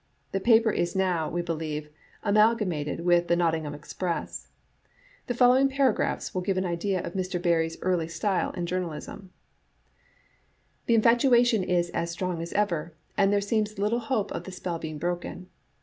[0.31, 1.87] The paper is now, we believe,
[2.23, 4.49] amalgamated with the Nottingham Express,
[5.27, 7.39] The following paragraphs will give an idea of Mr.
[7.39, 9.29] Barrie's early style in journalism:"
[10.87, 14.79] The infatuation is as strong as ever, and there seems little hope of the spell
[14.79, 15.49] being broken.